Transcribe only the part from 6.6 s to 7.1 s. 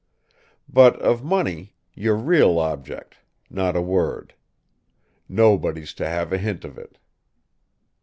of it."